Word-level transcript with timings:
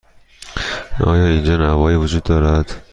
آیا 0.99 1.25
اینجا 1.25 1.57
نانوایی 1.57 1.97
وجود 1.97 2.23
دارد؟ 2.23 2.85